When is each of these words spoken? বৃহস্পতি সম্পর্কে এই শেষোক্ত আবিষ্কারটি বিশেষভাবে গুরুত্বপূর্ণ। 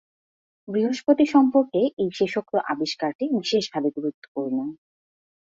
বৃহস্পতি 0.67 1.25
সম্পর্কে 1.25 1.81
এই 1.97 2.09
শেষোক্ত 2.13 2.53
আবিষ্কারটি 2.71 3.25
বিশেষভাবে 3.35 3.89
গুরুত্বপূর্ণ। 3.97 4.57